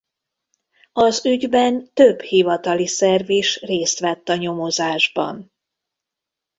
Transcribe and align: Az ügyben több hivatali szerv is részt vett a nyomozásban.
Az 0.93 1.25
ügyben 1.25 1.91
több 1.93 2.21
hivatali 2.21 2.87
szerv 2.87 3.29
is 3.29 3.61
részt 3.61 3.99
vett 3.99 4.29
a 4.29 4.35
nyomozásban. 4.35 5.51